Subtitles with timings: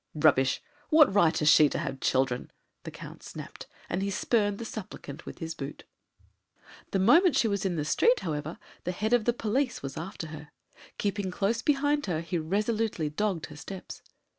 [0.15, 0.63] "Rubbish!
[0.89, 2.49] What right has she to have children?"
[2.85, 5.83] the Count snapped, and he spurned the supplicant with his boot.
[6.89, 10.29] The moment she was in the street, however, the head of the police was after
[10.29, 10.49] her.
[10.97, 14.01] Keeping close behind her, he resolutely dogged her steps.